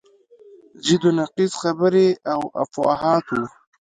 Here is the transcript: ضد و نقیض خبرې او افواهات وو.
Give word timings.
ضد 0.85 1.03
و 1.07 1.11
نقیض 1.19 1.51
خبرې 1.61 2.07
او 2.33 2.41
افواهات 2.63 3.25
وو. 3.33 3.43